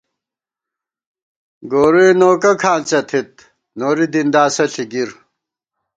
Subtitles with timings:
[1.71, 3.31] گورُئے نوکہ کھانڅہ تھِت،
[3.79, 5.09] نوری دِنداسہ ݪی گِر